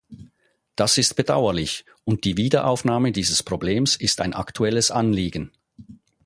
[0.75, 5.51] Das ist bedauerlich, und die Wiederaufnahme dieses Problems ist ein aktuelles Anliegen.